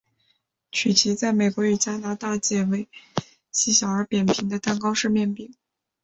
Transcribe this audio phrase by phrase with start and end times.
[0.71, 2.87] 曲奇在美国与加拿大解为
[3.51, 5.53] 细小而扁平的蛋糕式的面饼。